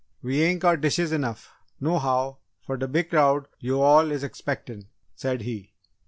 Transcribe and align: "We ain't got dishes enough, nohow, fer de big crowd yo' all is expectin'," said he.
"We 0.23 0.41
ain't 0.41 0.61
got 0.61 0.81
dishes 0.81 1.11
enough, 1.11 1.53
nohow, 1.79 2.39
fer 2.65 2.75
de 2.75 2.87
big 2.87 3.11
crowd 3.11 3.45
yo' 3.59 3.81
all 3.83 4.09
is 4.11 4.23
expectin'," 4.23 4.87
said 5.13 5.41
he. 5.43 5.75